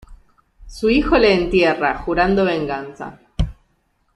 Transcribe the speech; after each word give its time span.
Su 0.65 0.89
hijo 0.89 1.19
le 1.19 1.31
entierra, 1.31 1.99
jurando 1.99 2.43
venganza. 2.43 3.19